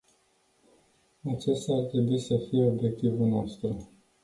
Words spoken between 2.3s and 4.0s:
fie obiectivul nostru.